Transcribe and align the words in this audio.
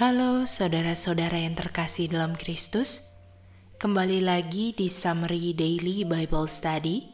Halo 0.00 0.48
saudara-saudara 0.48 1.36
yang 1.44 1.52
terkasih 1.52 2.08
dalam 2.08 2.32
Kristus. 2.32 3.20
Kembali 3.76 4.24
lagi 4.24 4.72
di 4.72 4.88
Summary 4.88 5.52
Daily 5.52 6.08
Bible 6.08 6.48
Study. 6.48 7.04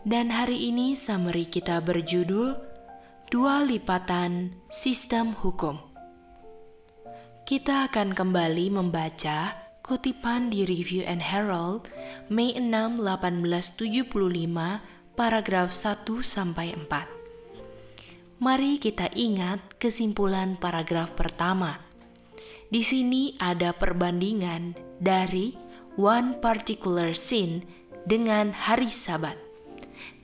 Dan 0.00 0.32
hari 0.32 0.72
ini 0.72 0.96
summary 0.96 1.44
kita 1.44 1.84
berjudul 1.84 2.56
Dua 3.28 3.60
Lipatan 3.68 4.56
Sistem 4.72 5.36
Hukum. 5.36 5.76
Kita 7.44 7.84
akan 7.92 8.16
kembali 8.16 8.72
membaca 8.72 9.52
kutipan 9.84 10.48
di 10.48 10.64
Review 10.64 11.04
and 11.04 11.20
Herald 11.20 11.92
Mei 12.32 12.56
6 12.56 13.04
1875 13.04 14.00
paragraf 15.12 15.68
1 15.68 16.08
sampai 16.24 16.72
4. 16.72 17.21
Mari 18.42 18.82
kita 18.82 19.06
ingat 19.14 19.78
kesimpulan 19.78 20.58
paragraf 20.58 21.14
pertama. 21.14 21.78
Di 22.66 22.82
sini 22.82 23.38
ada 23.38 23.70
perbandingan 23.70 24.74
dari 24.98 25.54
one 25.94 26.42
particular 26.42 27.14
sin 27.14 27.62
dengan 28.02 28.50
hari 28.50 28.90
Sabat. 28.90 29.38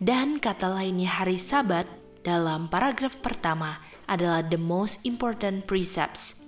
Dan 0.02 0.42
kata 0.42 0.66
lainnya 0.66 1.14
hari 1.22 1.38
Sabat 1.38 1.86
dalam 2.26 2.66
paragraf 2.66 3.22
pertama 3.22 3.78
adalah 4.10 4.42
the 4.42 4.58
most 4.58 5.06
important 5.06 5.70
precepts. 5.70 6.42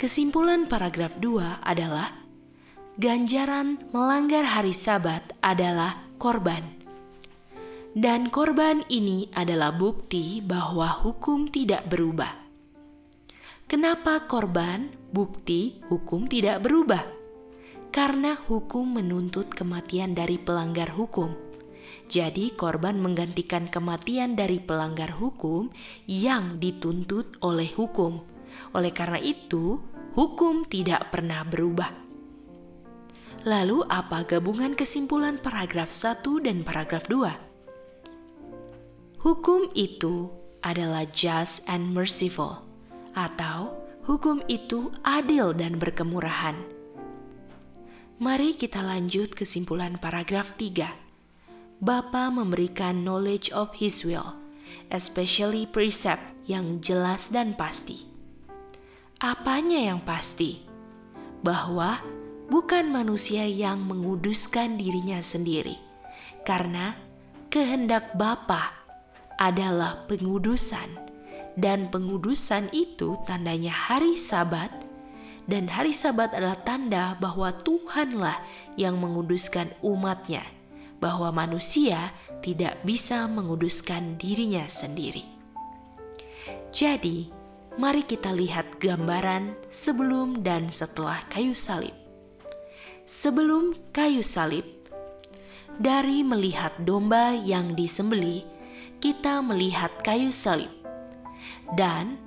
Kesimpulan 0.00 0.64
paragraf 0.64 1.12
2 1.20 1.60
adalah 1.60 2.16
ganjaran 2.96 3.76
melanggar 3.92 4.48
hari 4.48 4.72
Sabat 4.72 5.36
adalah 5.44 6.00
korban. 6.16 6.79
Dan 7.90 8.30
korban 8.30 8.86
ini 8.86 9.26
adalah 9.34 9.74
bukti 9.74 10.38
bahwa 10.38 10.86
hukum 11.02 11.50
tidak 11.50 11.90
berubah. 11.90 12.30
Kenapa 13.66 14.26
korban 14.30 14.90
bukti 15.10 15.82
hukum 15.90 16.30
tidak 16.30 16.62
berubah? 16.62 17.02
Karena 17.90 18.38
hukum 18.38 18.98
menuntut 18.98 19.50
kematian 19.50 20.14
dari 20.14 20.38
pelanggar 20.38 20.94
hukum 20.94 21.50
jadi, 22.10 22.50
korban 22.58 22.98
menggantikan 22.98 23.70
kematian 23.70 24.34
dari 24.34 24.58
pelanggar 24.58 25.14
hukum 25.14 25.70
yang 26.10 26.58
dituntut 26.58 27.38
oleh 27.38 27.70
hukum. 27.70 28.18
Oleh 28.74 28.90
karena 28.90 29.22
itu, 29.22 29.78
hukum 30.18 30.66
tidak 30.66 31.14
pernah 31.14 31.46
berubah. 31.46 31.94
Lalu, 33.46 33.86
apa 33.86 34.26
gabungan 34.26 34.74
kesimpulan 34.74 35.38
paragraf 35.38 35.94
1 35.94 36.42
dan 36.42 36.66
paragraf 36.66 37.06
2? 37.06 37.49
Hukum 39.20 39.68
itu 39.76 40.32
adalah 40.64 41.04
just 41.12 41.60
and 41.68 41.92
merciful, 41.92 42.64
atau 43.12 43.76
hukum 44.08 44.40
itu 44.48 44.88
adil 45.04 45.52
dan 45.52 45.76
berkemurahan. 45.76 46.56
Mari 48.16 48.56
kita 48.56 48.80
lanjut 48.80 49.36
kesimpulan 49.36 50.00
paragraf 50.00 50.56
3 50.56 51.84
Bapa 51.84 52.32
memberikan 52.32 53.04
knowledge 53.04 53.52
of 53.52 53.76
His 53.76 54.08
will, 54.08 54.40
especially 54.88 55.68
precept 55.68 56.24
yang 56.48 56.80
jelas 56.80 57.28
dan 57.28 57.52
pasti. 57.52 58.08
Apanya 59.20 59.84
yang 59.84 60.00
pasti? 60.00 60.64
Bahwa 61.44 62.00
bukan 62.48 62.88
manusia 62.88 63.44
yang 63.44 63.84
menguduskan 63.84 64.80
dirinya 64.80 65.20
sendiri, 65.20 65.76
karena 66.48 66.96
kehendak 67.52 68.16
Bapa 68.16 68.79
adalah 69.40 70.04
pengudusan, 70.04 71.00
dan 71.56 71.88
pengudusan 71.88 72.68
itu 72.76 73.16
tandanya 73.24 73.72
hari 73.72 74.20
Sabat, 74.20 74.68
dan 75.48 75.66
hari 75.72 75.96
Sabat 75.96 76.36
adalah 76.36 76.60
tanda 76.60 77.16
bahwa 77.16 77.50
Tuhanlah 77.50 78.38
yang 78.76 79.00
menguduskan 79.00 79.72
umatnya 79.80 80.44
bahwa 81.00 81.32
manusia 81.32 82.12
tidak 82.44 82.76
bisa 82.84 83.24
menguduskan 83.24 84.20
dirinya 84.20 84.68
sendiri. 84.68 85.24
Jadi, 86.70 87.32
mari 87.80 88.04
kita 88.04 88.30
lihat 88.30 88.78
gambaran 88.78 89.56
sebelum 89.72 90.44
dan 90.44 90.68
setelah 90.68 91.24
kayu 91.32 91.56
salib. 91.56 91.96
Sebelum 93.08 93.74
kayu 93.90 94.22
salib, 94.22 94.62
dari 95.80 96.20
melihat 96.20 96.76
domba 96.84 97.32
yang 97.32 97.72
disembeli, 97.72 98.44
kita 99.00 99.40
melihat 99.40 99.90
kayu 100.04 100.30
salib. 100.30 100.70
Dan 101.74 102.20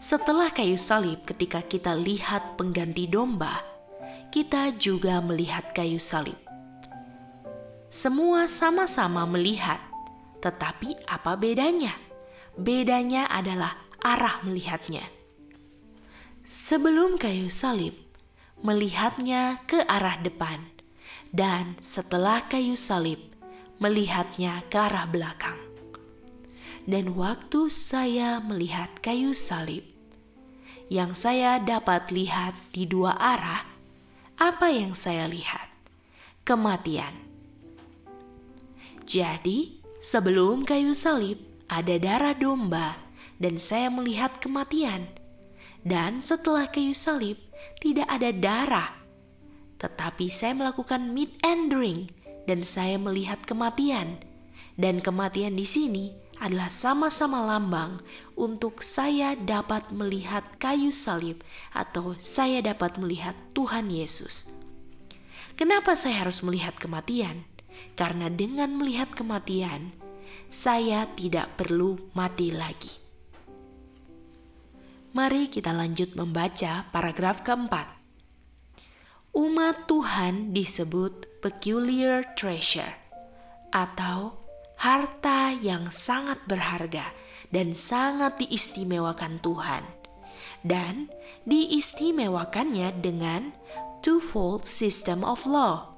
setelah 0.00 0.50
kayu 0.50 0.80
salib, 0.80 1.22
ketika 1.22 1.62
kita 1.62 1.94
lihat 1.94 2.58
pengganti 2.58 3.06
domba, 3.06 3.60
kita 4.34 4.74
juga 4.74 5.22
melihat 5.22 5.70
kayu 5.70 6.02
salib 6.02 6.44
semua 7.94 8.50
sama-sama 8.50 9.22
melihat, 9.22 9.78
tetapi 10.42 10.98
apa 11.06 11.38
bedanya? 11.38 11.94
Bedanya 12.58 13.30
adalah 13.30 13.78
arah 14.02 14.42
melihatnya. 14.42 15.06
Sebelum 16.42 17.22
kayu 17.22 17.54
salib, 17.54 17.94
melihatnya 18.66 19.62
ke 19.70 19.78
arah 19.86 20.18
depan, 20.18 20.58
dan 21.30 21.78
setelah 21.78 22.42
kayu 22.50 22.74
salib, 22.74 23.22
melihatnya 23.78 24.66
ke 24.66 24.74
arah 24.74 25.06
belakang. 25.06 25.73
Dan 26.84 27.16
waktu 27.16 27.72
saya 27.72 28.40
melihat 28.44 29.00
kayu 29.00 29.32
salib, 29.32 29.84
yang 30.92 31.16
saya 31.16 31.56
dapat 31.60 32.12
lihat 32.12 32.52
di 32.76 32.84
dua 32.84 33.16
arah, 33.16 33.64
apa 34.36 34.68
yang 34.68 34.92
saya 34.92 35.24
lihat? 35.24 35.72
Kematian 36.44 37.24
jadi, 39.04 39.68
sebelum 40.00 40.64
kayu 40.64 40.96
salib 40.96 41.36
ada 41.68 42.00
darah 42.00 42.32
domba 42.32 42.96
dan 43.36 43.60
saya 43.60 43.92
melihat 43.92 44.40
kematian. 44.40 45.04
Dan 45.84 46.24
setelah 46.24 46.72
kayu 46.72 46.96
salib 46.96 47.36
tidak 47.84 48.08
ada 48.08 48.32
darah. 48.32 48.90
Tetapi 49.76 50.32
saya 50.32 50.56
melakukan 50.56 51.12
meat 51.12 51.36
and 51.44 51.68
drink 51.68 52.16
dan 52.48 52.64
saya 52.64 52.96
melihat 52.96 53.44
kematian. 53.44 54.16
Dan 54.80 55.04
kematian 55.04 55.52
di 55.52 55.68
sini 55.68 56.16
adalah 56.44 56.68
sama-sama 56.68 57.40
lambang 57.40 58.04
untuk 58.36 58.84
saya 58.84 59.32
dapat 59.32 59.88
melihat 59.88 60.44
kayu 60.60 60.92
salib 60.92 61.40
atau 61.72 62.12
saya 62.20 62.60
dapat 62.60 63.00
melihat 63.00 63.32
Tuhan 63.56 63.88
Yesus. 63.88 64.52
Kenapa 65.56 65.96
saya 65.96 66.28
harus 66.28 66.44
melihat 66.44 66.76
kematian? 66.76 67.48
karena 67.94 68.30
dengan 68.30 68.74
melihat 68.74 69.10
kematian, 69.14 69.94
saya 70.50 71.06
tidak 71.14 71.54
perlu 71.58 71.98
mati 72.14 72.50
lagi. 72.54 72.90
Mari 75.14 75.46
kita 75.46 75.70
lanjut 75.70 76.18
membaca 76.18 76.90
paragraf 76.90 77.46
keempat. 77.46 77.86
Umat 79.34 79.86
Tuhan 79.90 80.54
disebut 80.54 81.42
peculiar 81.42 82.34
treasure 82.38 82.98
atau 83.74 84.43
harta 84.84 85.48
yang 85.64 85.88
sangat 85.88 86.36
berharga 86.44 87.08
dan 87.48 87.72
sangat 87.72 88.36
diistimewakan 88.36 89.40
Tuhan. 89.40 89.80
Dan 90.60 91.08
diistimewakannya 91.48 92.92
dengan 93.00 93.56
twofold 94.04 94.68
system 94.68 95.24
of 95.24 95.48
law 95.48 95.96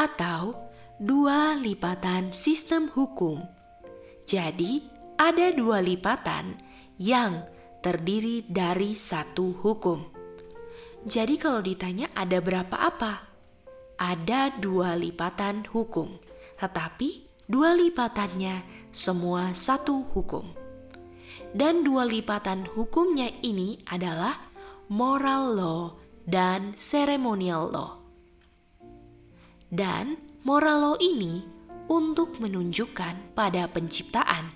atau 0.00 0.56
dua 0.96 1.60
lipatan 1.60 2.32
sistem 2.32 2.88
hukum. 2.88 3.44
Jadi, 4.24 4.80
ada 5.20 5.52
dua 5.52 5.84
lipatan 5.84 6.56
yang 6.96 7.44
terdiri 7.84 8.48
dari 8.48 8.96
satu 8.96 9.52
hukum. 9.60 10.00
Jadi, 11.04 11.36
kalau 11.36 11.60
ditanya 11.60 12.08
ada 12.16 12.40
berapa 12.40 12.80
apa? 12.80 13.28
Ada 14.00 14.56
dua 14.56 14.96
lipatan 14.96 15.68
hukum, 15.68 16.16
tetapi 16.56 17.29
dua 17.50 17.74
lipatannya 17.74 18.62
semua 18.94 19.50
satu 19.50 20.06
hukum. 20.14 20.46
Dan 21.50 21.82
dua 21.82 22.06
lipatan 22.06 22.62
hukumnya 22.78 23.26
ini 23.42 23.82
adalah 23.90 24.38
moral 24.86 25.42
law 25.58 25.82
dan 26.22 26.78
ceremonial 26.78 27.66
law. 27.74 27.98
Dan 29.66 30.30
Moral 30.40 30.80
law 30.80 30.96
ini 30.96 31.44
untuk 31.92 32.40
menunjukkan 32.40 33.36
pada 33.36 33.68
penciptaan 33.68 34.48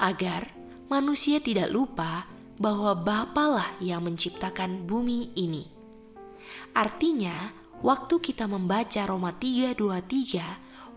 agar 0.00 0.48
manusia 0.88 1.36
tidak 1.36 1.68
lupa 1.68 2.24
bahwa 2.56 2.96
Bapalah 2.96 3.76
yang 3.76 4.08
menciptakan 4.08 4.88
bumi 4.88 5.36
ini. 5.36 5.68
Artinya, 6.72 7.52
waktu 7.84 8.24
kita 8.24 8.48
membaca 8.48 9.04
Roma 9.04 9.36
3:23, 9.36 10.40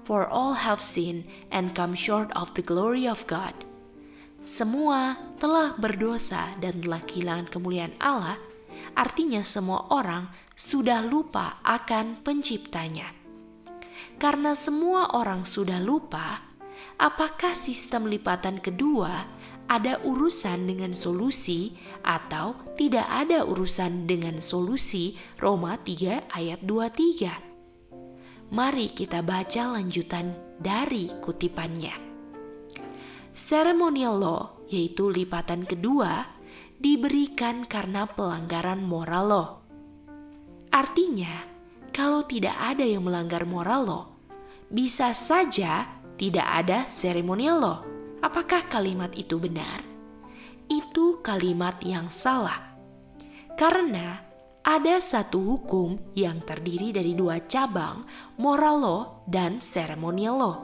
for 0.04 0.28
all 0.28 0.62
have 0.62 0.82
sinned 0.82 1.26
and 1.50 1.74
come 1.74 1.96
short 1.96 2.30
of 2.36 2.54
the 2.58 2.66
glory 2.66 3.08
of 3.08 3.26
God. 3.26 3.54
semua 4.42 5.22
telah 5.38 5.78
berdosa 5.78 6.50
dan 6.58 6.82
telah 6.82 7.02
kehilangan 7.06 7.48
kemuliaan 7.50 7.94
Allah, 8.02 8.42
artinya 8.98 9.46
semua 9.46 9.86
orang 9.94 10.30
sudah 10.58 11.06
lupa 11.06 11.62
akan 11.62 12.22
penciptanya. 12.26 13.14
Karena 14.18 14.54
semua 14.54 15.18
orang 15.18 15.46
sudah 15.46 15.82
lupa, 15.82 16.42
apakah 17.02 17.58
sistem 17.58 18.06
lipatan 18.10 18.62
kedua 18.62 19.26
ada 19.70 20.02
urusan 20.04 20.68
dengan 20.68 20.92
solusi 20.92 21.78
atau 22.06 22.58
tidak 22.76 23.08
ada 23.08 23.46
urusan 23.46 24.10
dengan 24.10 24.42
solusi 24.42 25.16
Roma 25.38 25.78
3 25.80 26.34
ayat 26.34 26.60
23. 26.66 27.51
Mari 28.52 28.92
kita 28.92 29.24
baca 29.24 29.80
lanjutan 29.80 30.36
dari 30.60 31.08
kutipannya. 31.24 31.96
Ceremonial 33.32 34.20
law, 34.20 34.68
yaitu 34.68 35.08
lipatan 35.08 35.64
kedua, 35.64 36.28
diberikan 36.76 37.64
karena 37.64 38.04
pelanggaran 38.04 38.84
moral 38.84 39.26
law. 39.32 39.48
Artinya, 40.68 41.32
kalau 41.96 42.28
tidak 42.28 42.60
ada 42.60 42.84
yang 42.84 43.08
melanggar 43.08 43.48
moral 43.48 43.82
law, 43.88 44.04
bisa 44.68 45.16
saja 45.16 45.88
tidak 46.20 46.44
ada 46.44 46.84
seremonial 46.92 47.56
law. 47.56 47.80
Apakah 48.20 48.68
kalimat 48.68 49.16
itu 49.16 49.40
benar? 49.40 49.80
Itu 50.68 51.24
kalimat 51.24 51.80
yang 51.88 52.12
salah. 52.12 52.60
Karena 53.56 54.31
ada 54.62 55.02
satu 55.02 55.42
hukum 55.42 55.98
yang 56.14 56.38
terdiri 56.46 56.94
dari 56.94 57.18
dua 57.18 57.42
cabang, 57.50 58.06
moral 58.38 58.78
law 58.78 59.02
dan 59.26 59.58
ceremonial 59.58 60.36
law. 60.38 60.58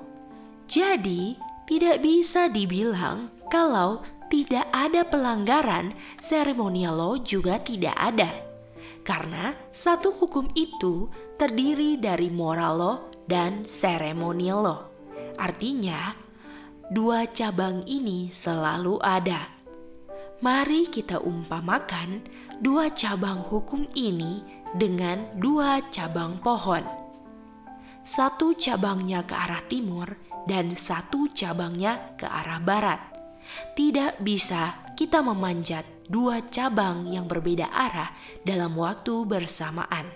Jadi, 0.69 1.33
tidak 1.65 2.05
bisa 2.05 2.47
dibilang 2.47 3.27
kalau 3.49 4.05
tidak 4.27 4.67
ada 4.75 5.01
pelanggaran, 5.07 5.95
ceremonial 6.21 6.95
law 6.95 7.13
juga 7.17 7.57
tidak 7.57 7.95
ada. 7.97 8.29
Karena 9.01 9.55
satu 9.71 10.11
hukum 10.13 10.51
itu 10.53 11.07
terdiri 11.39 11.95
dari 11.97 12.27
moral 12.27 12.73
law 12.75 12.97
dan 13.25 13.63
ceremonial 13.63 14.59
law. 14.61 14.81
Artinya, 15.39 16.11
dua 16.91 17.25
cabang 17.31 17.88
ini 17.88 18.29
selalu 18.29 18.99
ada. 18.99 19.47
Mari 20.38 20.85
kita 20.91 21.17
umpamakan 21.23 22.21
dua 22.57 22.89
cabang 22.89 23.38
hukum 23.45 23.86
ini 23.94 24.42
dengan 24.74 25.21
dua 25.38 25.86
cabang 25.94 26.42
pohon. 26.42 26.81
Satu 28.01 28.57
cabangnya 28.57 29.21
ke 29.21 29.36
arah 29.36 29.62
timur 29.69 30.18
dan 30.50 30.74
satu 30.74 31.30
cabangnya 31.30 32.18
ke 32.18 32.25
arah 32.25 32.57
barat. 32.57 33.01
Tidak 33.77 34.24
bisa 34.25 34.94
kita 34.98 35.21
memanjat 35.21 35.86
dua 36.09 36.42
cabang 36.50 37.06
yang 37.12 37.30
berbeda 37.30 37.69
arah 37.69 38.09
dalam 38.42 38.74
waktu 38.74 39.27
bersamaan. 39.27 40.07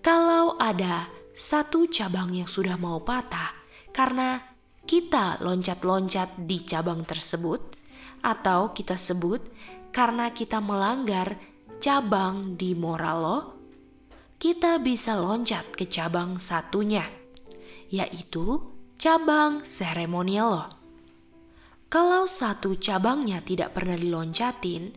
Kalau 0.00 0.56
ada 0.56 1.06
satu 1.36 1.86
cabang 1.86 2.32
yang 2.32 2.48
sudah 2.48 2.80
mau 2.80 3.04
patah, 3.04 3.52
karena 3.92 4.40
kita 4.88 5.38
loncat-loncat 5.44 6.40
di 6.40 6.64
cabang 6.64 7.04
tersebut, 7.04 7.76
atau 8.24 8.72
kita 8.72 8.96
sebut 8.96 9.40
karena 9.90 10.30
kita 10.30 10.62
melanggar 10.62 11.38
cabang 11.82 12.54
di 12.54 12.74
moral 12.78 13.18
lo, 13.18 13.38
kita 14.40 14.80
bisa 14.80 15.18
loncat 15.18 15.74
ke 15.76 15.90
cabang 15.90 16.40
satunya, 16.40 17.04
yaitu 17.92 18.62
cabang 18.96 19.62
seremonial 19.66 20.48
lo. 20.48 20.66
Kalau 21.90 22.30
satu 22.30 22.78
cabangnya 22.78 23.42
tidak 23.42 23.74
pernah 23.74 23.98
diloncatin 23.98 24.94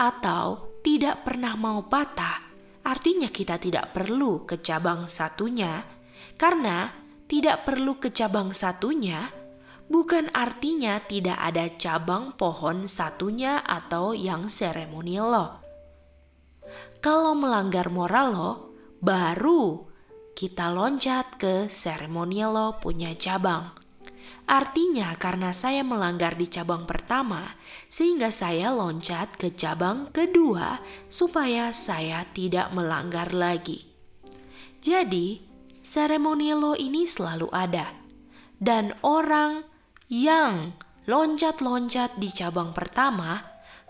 atau 0.00 0.72
tidak 0.80 1.28
pernah 1.28 1.52
mau 1.52 1.84
patah, 1.84 2.40
artinya 2.80 3.28
kita 3.28 3.60
tidak 3.60 3.92
perlu 3.92 4.48
ke 4.48 4.64
cabang 4.64 5.04
satunya 5.12 5.84
karena 6.40 6.88
tidak 7.28 7.68
perlu 7.68 8.00
ke 8.00 8.08
cabang 8.08 8.56
satunya, 8.56 9.28
bukan 9.90 10.30
artinya 10.30 11.02
tidak 11.02 11.36
ada 11.36 11.66
cabang 11.74 12.32
pohon 12.38 12.86
satunya 12.86 13.58
atau 13.66 14.14
yang 14.14 14.46
seremonial 14.46 15.26
loh. 15.28 15.50
Kalau 17.02 17.34
melanggar 17.34 17.90
moral 17.90 18.28
lo, 18.30 18.52
baru 19.02 19.82
kita 20.38 20.70
loncat 20.70 21.36
ke 21.36 21.66
seremonial 21.66 22.54
lo 22.54 22.68
punya 22.78 23.12
cabang. 23.18 23.74
Artinya 24.50 25.14
karena 25.14 25.54
saya 25.54 25.86
melanggar 25.86 26.34
di 26.34 26.50
cabang 26.50 26.82
pertama, 26.82 27.54
sehingga 27.86 28.34
saya 28.34 28.74
loncat 28.74 29.38
ke 29.38 29.54
cabang 29.54 30.10
kedua 30.10 30.82
supaya 31.06 31.70
saya 31.70 32.26
tidak 32.34 32.74
melanggar 32.74 33.30
lagi. 33.30 33.86
Jadi, 34.82 35.38
seremonial 35.86 36.74
ini 36.74 37.06
selalu 37.06 37.46
ada. 37.54 37.94
Dan 38.60 38.92
orang 39.06 39.69
yang 40.10 40.74
loncat-loncat 41.06 42.18
di 42.18 42.34
cabang 42.34 42.74
pertama, 42.74 43.40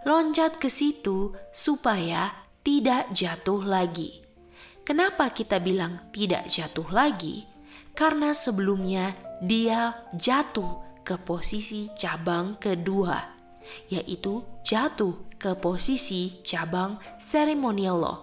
loncat 0.05 0.61
ke 0.61 0.69
situ 0.69 1.33
supaya 1.51 2.31
tidak 2.61 3.09
jatuh 3.11 3.65
lagi. 3.65 4.21
Kenapa 4.85 5.33
kita 5.33 5.57
bilang 5.59 6.13
tidak 6.13 6.47
jatuh 6.47 6.87
lagi? 6.93 7.49
Karena 7.97 8.37
sebelumnya 8.37 9.17
dia 9.41 9.97
jatuh 10.13 11.03
ke 11.03 11.17
posisi 11.17 11.89
cabang 11.97 12.61
kedua, 12.61 13.17
yaitu 13.89 14.45
jatuh 14.63 15.17
ke 15.41 15.57
posisi 15.57 16.45
cabang 16.45 17.01
seremonial 17.17 17.97
law. 17.97 18.19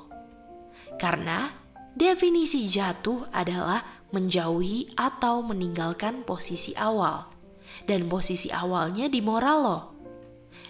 Karena 1.02 1.68
Definisi 1.98 2.70
jatuh 2.70 3.26
adalah 3.34 3.82
menjauhi 4.14 4.94
atau 4.94 5.42
meninggalkan 5.42 6.22
posisi 6.22 6.78
awal. 6.78 7.26
Dan 7.88 8.12
posisi 8.12 8.52
awalnya 8.52 9.08
di 9.08 9.24
moral 9.24 9.58
lo. 9.64 9.80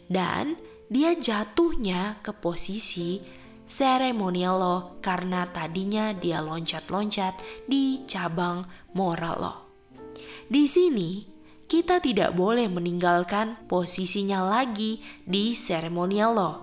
Dan 0.05 0.53
dia 0.87 1.17
jatuhnya 1.17 2.21
ke 2.23 2.31
posisi 2.31 3.19
seremonial 3.67 4.55
lo 4.55 4.77
karena 5.03 5.43
tadinya 5.51 6.15
dia 6.15 6.39
loncat-loncat 6.39 7.35
di 7.67 8.07
cabang 8.07 8.63
moral 8.95 9.35
lo. 9.35 9.55
Di 10.47 10.63
sini 10.63 11.27
kita 11.67 11.99
tidak 11.99 12.31
boleh 12.31 12.71
meninggalkan 12.71 13.59
posisinya 13.67 14.47
lagi 14.47 15.03
di 15.27 15.51
seremonial 15.51 16.31
lo. 16.31 16.53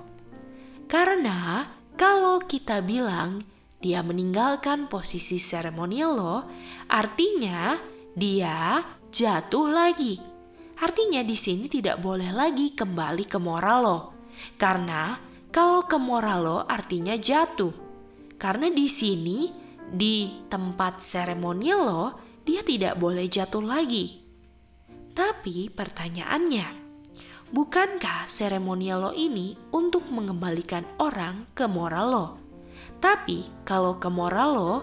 Karena 0.88 1.68
kalau 2.00 2.40
kita 2.40 2.80
bilang 2.80 3.44
dia 3.84 4.00
meninggalkan 4.00 4.88
posisi 4.88 5.36
seremonial 5.36 6.16
lo, 6.16 6.36
artinya 6.88 7.76
dia 8.16 8.80
jatuh 9.12 9.68
lagi. 9.68 10.33
Artinya 10.80 11.22
di 11.22 11.36
sini 11.38 11.70
tidak 11.70 12.02
boleh 12.02 12.34
lagi 12.34 12.74
kembali 12.74 13.24
ke 13.30 13.38
moral 13.38 13.78
lo. 13.82 14.00
Karena 14.58 15.14
kalau 15.54 15.86
ke 15.86 15.94
moral 15.94 16.40
lo 16.42 16.58
artinya 16.66 17.14
jatuh. 17.14 17.70
Karena 18.34 18.66
di 18.70 18.90
sini 18.90 19.54
di 19.84 20.42
tempat 20.50 20.98
seremonial 20.98 21.80
lo 21.86 22.04
dia 22.42 22.60
tidak 22.66 22.98
boleh 22.98 23.30
jatuh 23.30 23.62
lagi. 23.64 24.20
Tapi 25.14 25.70
pertanyaannya, 25.70 26.66
bukankah 27.54 28.26
seremonial 28.26 28.98
lo 28.98 29.12
ini 29.14 29.54
untuk 29.70 30.10
mengembalikan 30.10 30.82
orang 30.98 31.46
ke 31.54 31.70
moral 31.70 32.06
lo? 32.10 32.26
Tapi 32.98 33.62
kalau 33.62 34.02
ke 34.02 34.10
moral 34.10 34.50
lo, 34.58 34.74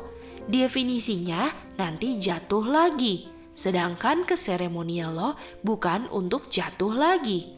definisinya 0.47 1.51
nanti 1.75 2.17
jatuh 2.17 2.63
lagi. 2.63 3.30
Sedangkan 3.51 4.23
ke 4.23 4.39
seremonial 4.39 5.11
lo 5.11 5.29
bukan 5.61 6.07
untuk 6.09 6.47
jatuh 6.47 6.95
lagi. 6.95 7.51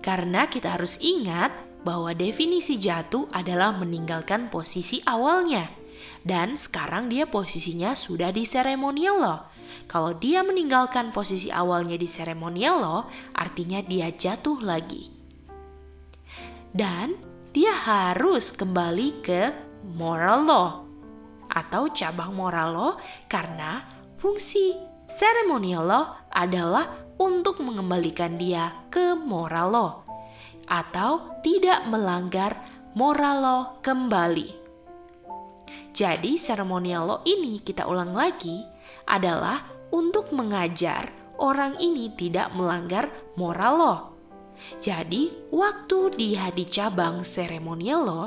Karena 0.00 0.48
kita 0.50 0.80
harus 0.80 0.98
ingat 0.98 1.52
bahwa 1.86 2.12
definisi 2.12 2.76
jatuh 2.76 3.28
adalah 3.32 3.72
meninggalkan 3.76 4.48
posisi 4.52 5.00
awalnya. 5.06 5.70
Dan 6.24 6.56
sekarang 6.56 7.08
dia 7.12 7.28
posisinya 7.28 7.92
sudah 7.92 8.32
di 8.32 8.44
seremonial 8.44 9.16
lo. 9.20 9.36
Kalau 9.86 10.16
dia 10.16 10.42
meninggalkan 10.42 11.14
posisi 11.14 11.50
awalnya 11.50 11.94
di 11.94 12.08
seremonial 12.08 12.76
lo, 12.80 12.98
artinya 13.36 13.80
dia 13.84 14.10
jatuh 14.10 14.58
lagi. 14.60 15.10
Dan 16.70 17.18
dia 17.50 17.74
harus 17.74 18.54
kembali 18.54 19.08
ke 19.26 19.50
moral 19.98 20.46
law 20.46 20.70
atau 21.50 21.90
cabang 21.90 22.30
moral 22.30 22.68
law 22.70 22.92
karena 23.26 23.82
fungsi 24.22 24.89
ceremonial 25.10 25.84
law 25.84 26.06
adalah 26.30 26.86
untuk 27.18 27.58
mengembalikan 27.60 28.38
dia 28.38 28.70
ke 28.88 29.18
moral 29.18 29.68
law 29.74 29.92
atau 30.70 31.42
tidak 31.42 31.82
melanggar 31.90 32.54
moral 32.94 33.36
law 33.42 33.62
kembali. 33.82 34.54
Jadi 35.90 36.38
ceremonial 36.38 37.02
law 37.04 37.20
ini 37.26 37.58
kita 37.58 37.90
ulang 37.90 38.14
lagi 38.14 38.62
adalah 39.10 39.66
untuk 39.90 40.30
mengajar 40.30 41.10
orang 41.42 41.74
ini 41.82 42.14
tidak 42.14 42.54
melanggar 42.54 43.10
moral 43.34 43.74
law 43.74 43.98
Jadi, 44.78 45.48
waktu 45.48 45.98
dia 46.20 46.52
di 46.52 46.68
cabang 46.68 47.24
seremonial 47.24 48.00
law, 48.04 48.26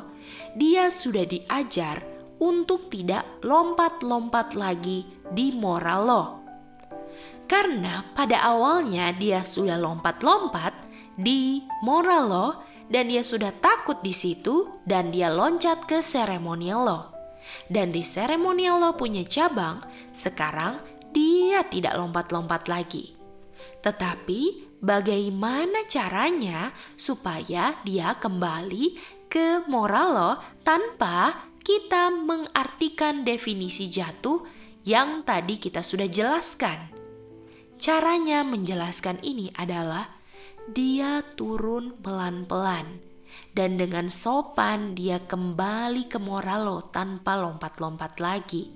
dia 0.58 0.90
sudah 0.90 1.30
diajar 1.30 2.02
untuk 2.42 2.90
tidak 2.90 3.22
lompat-lompat 3.46 4.58
lagi 4.58 5.06
di 5.30 5.54
moral 5.54 6.02
law. 6.04 6.43
Karena 7.46 8.08
pada 8.16 8.40
awalnya 8.42 9.12
dia 9.14 9.44
sudah 9.44 9.78
lompat-lompat 9.78 10.74
di 11.14 11.62
moral 11.86 12.24
law 12.26 12.52
dan 12.90 13.10
dia 13.10 13.22
sudah 13.22 13.52
takut 13.58 14.00
di 14.02 14.16
situ 14.16 14.70
dan 14.88 15.14
dia 15.14 15.30
loncat 15.30 15.86
ke 15.86 16.00
seremonial 16.02 16.82
law. 16.84 17.04
Dan 17.68 17.92
di 17.92 18.02
seremonial 18.02 18.80
law 18.80 18.94
punya 18.96 19.24
cabang, 19.28 19.84
sekarang 20.16 20.80
dia 21.14 21.62
tidak 21.68 21.94
lompat-lompat 22.00 22.72
lagi. 22.72 23.14
Tetapi 23.84 24.80
bagaimana 24.80 25.84
caranya 25.86 26.72
supaya 26.96 27.76
dia 27.84 28.16
kembali 28.18 28.96
ke 29.28 29.66
moral 29.68 30.08
law 30.14 30.34
tanpa 30.62 31.50
kita 31.64 32.12
mengartikan 32.12 33.24
definisi 33.24 33.88
jatuh 33.90 34.44
yang 34.84 35.24
tadi 35.24 35.58
kita 35.58 35.80
sudah 35.80 36.08
jelaskan. 36.12 36.93
Caranya 37.78 38.42
menjelaskan 38.46 39.22
ini 39.22 39.54
adalah 39.56 40.10
dia 40.72 41.22
turun 41.36 41.96
pelan-pelan 42.00 43.04
dan 43.52 43.76
dengan 43.76 44.08
sopan 44.08 44.96
dia 44.96 45.20
kembali 45.24 46.08
ke 46.08 46.18
moral 46.18 46.68
law 46.70 46.82
tanpa 46.90 47.38
lompat-lompat 47.38 48.18
lagi. 48.22 48.72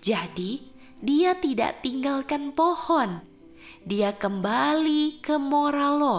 Jadi, 0.00 0.60
dia 1.00 1.36
tidak 1.36 1.80
tinggalkan 1.80 2.52
pohon 2.52 3.30
dia 3.80 4.12
kembali 4.12 5.24
ke 5.24 5.40
moral 5.40 5.92
lo 5.96 6.18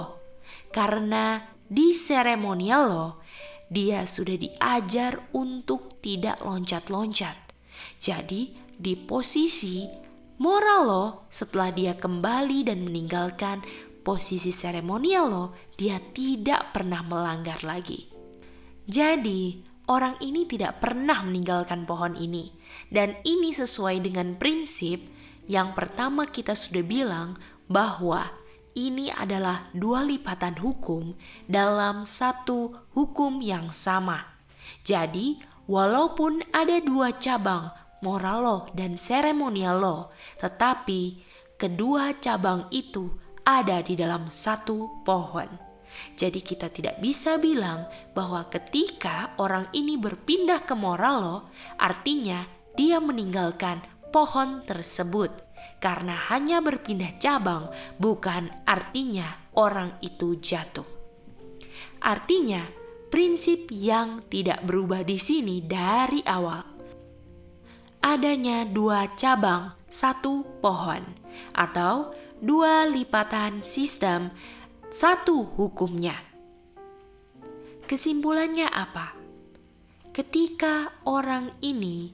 karena 0.74 1.46
di 1.70 1.94
seremonial 1.94 2.84
lo 2.89 3.10
dia 3.70 4.03
sudah 4.03 4.36
diajar 4.36 5.32
untuk 5.32 6.01
tidak 6.03 6.44
loncat-loncat. 6.44 7.38
Jadi 7.96 8.51
di 8.75 9.00
posisi 9.00 9.88
moral 10.41 10.81
lo 10.89 11.05
setelah 11.29 11.69
dia 11.69 11.93
kembali 11.93 12.65
dan 12.65 12.81
meninggalkan 12.81 13.62
posisi 14.01 14.50
seremonial 14.50 15.29
lo, 15.29 15.45
dia 15.77 16.01
tidak 16.01 16.74
pernah 16.74 17.05
melanggar 17.05 17.62
lagi. 17.62 18.10
Jadi, 18.89 19.62
orang 19.86 20.17
ini 20.25 20.50
tidak 20.50 20.81
pernah 20.81 21.21
meninggalkan 21.21 21.86
pohon 21.86 22.17
ini. 22.17 22.50
Dan 22.89 23.13
ini 23.21 23.53
sesuai 23.53 24.01
dengan 24.01 24.33
prinsip 24.41 25.05
yang 25.45 25.77
pertama 25.77 26.25
kita 26.25 26.57
sudah 26.57 26.81
bilang 26.81 27.38
bahwa 27.69 28.33
ini 28.74 29.13
adalah 29.13 29.69
dua 29.77 30.01
lipatan 30.01 30.57
hukum 30.57 31.13
dalam 31.45 32.10
satu 32.10 32.74
hukum 32.98 33.45
yang 33.45 33.69
sama. 33.69 34.25
Jadi, 34.81 35.38
walaupun 35.69 36.41
ada 36.50 36.81
dua 36.81 37.13
cabang 37.13 37.69
moral 38.01 38.38
law 38.43 38.62
dan 38.74 38.98
ceremonial 38.98 39.77
law, 39.81 40.01
tetapi 40.41 41.22
kedua 41.58 42.17
cabang 42.17 42.70
itu 42.74 43.10
ada 43.46 43.81
di 43.81 43.98
dalam 43.98 44.29
satu 44.29 45.05
pohon. 45.05 45.50
Jadi 46.15 46.39
kita 46.39 46.72
tidak 46.72 46.98
bisa 47.03 47.38
bilang 47.38 47.86
bahwa 48.15 48.48
ketika 48.48 49.36
orang 49.38 49.67
ini 49.75 50.00
berpindah 50.00 50.63
ke 50.63 50.74
moral 50.74 51.15
law, 51.22 51.39
artinya 51.77 52.48
dia 52.74 52.98
meninggalkan 53.03 53.84
pohon 54.10 54.63
tersebut 54.63 55.31
karena 55.81 56.15
hanya 56.31 56.62
berpindah 56.62 57.17
cabang 57.20 57.67
bukan 57.98 58.50
artinya 58.63 59.50
orang 59.58 59.98
itu 60.00 60.38
jatuh. 60.39 60.86
Artinya, 62.01 62.65
prinsip 63.13 63.70
yang 63.70 64.25
tidak 64.25 64.63
berubah 64.65 65.05
di 65.05 65.22
sini 65.22 65.62
dari 65.62 66.24
awal. 66.25 66.80
Adanya 68.01 68.65
dua 68.65 69.13
cabang, 69.13 69.77
satu 69.86 70.41
pohon, 70.58 71.05
atau 71.53 72.10
dua 72.41 72.89
lipatan 72.89 73.62
sistem, 73.62 74.34
satu 74.89 75.46
hukumnya. 75.46 76.17
Kesimpulannya 77.86 78.65
apa? 78.74 79.13
Ketika 80.10 80.89
orang 81.05 81.53
ini 81.62 82.10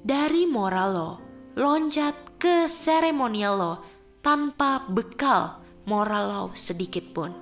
dari 0.00 0.48
moral 0.48 0.88
law 0.96 1.14
loncat 1.60 2.40
ke 2.40 2.72
seremonial 2.72 3.54
law 3.60 3.76
tanpa 4.24 4.80
bekal 4.88 5.60
moral 5.84 6.24
law 6.24 6.46
sedikit 6.56 7.04
pun. 7.12 7.36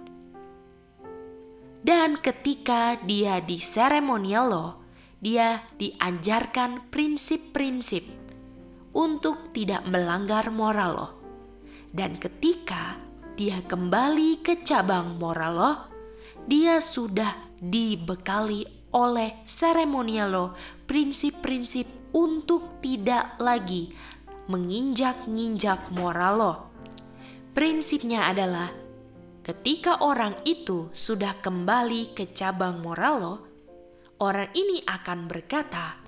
Dan 1.78 2.18
ketika 2.18 2.98
dia 2.98 3.38
di 3.38 3.62
seremonial 3.62 4.46
law, 4.50 4.70
dia 5.18 5.66
diajarkan 5.78 6.90
prinsip-prinsip 6.90 8.06
untuk 8.94 9.50
tidak 9.54 9.86
melanggar 9.86 10.50
moral 10.54 10.90
law. 10.94 11.10
Dan 11.90 12.18
ketika 12.18 12.98
dia 13.34 13.62
kembali 13.62 14.42
ke 14.42 14.62
cabang 14.62 15.18
moral 15.18 15.52
law, 15.54 15.76
dia 16.46 16.78
sudah 16.78 17.34
dibekali 17.58 18.64
oleh 18.94 19.42
seremonial 19.44 20.30
law 20.30 20.48
prinsip-prinsip 20.88 21.84
untuk 22.16 22.80
tidak 22.80 23.36
lagi 23.36 23.92
menginjak-injak 24.48 25.92
moral 25.92 26.34
lo. 26.40 26.54
Prinsipnya 27.52 28.32
adalah 28.32 28.72
ketika 29.44 30.00
orang 30.00 30.32
itu 30.48 30.88
sudah 30.96 31.36
kembali 31.36 32.16
ke 32.16 32.32
cabang 32.32 32.80
moral 32.80 33.14
lo, 33.20 33.34
orang 34.18 34.50
ini 34.54 34.82
akan 34.82 35.30
berkata, 35.30 35.98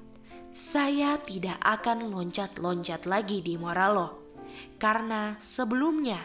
"Saya 0.50 1.18
tidak 1.22 1.62
akan 1.62 2.10
loncat-loncat 2.10 3.06
lagi 3.06 3.38
di 3.38 3.54
moral 3.54 3.90
lo, 3.94 4.08
karena 4.82 5.38
sebelumnya 5.38 6.18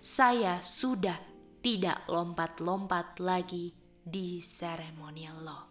saya 0.00 0.60
sudah 0.60 1.16
tidak 1.64 2.04
lompat-lompat 2.08 3.20
lagi 3.24 3.72
di 4.04 4.40
seremonial 4.44 5.38
law." 5.40 5.69